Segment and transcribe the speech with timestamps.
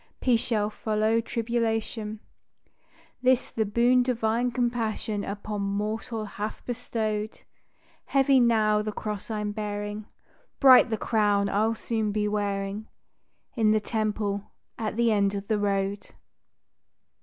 [0.19, 2.21] Peace shall follow tribulation:
[3.21, 7.43] This the boon Divine Compassion upon mortal hath bestowed;
[8.05, 10.07] Heavy now the cross I'm bearing;
[10.59, 12.87] Bright the crown I'll soon be wearing
[13.55, 16.09] In the Temple at the end of the road.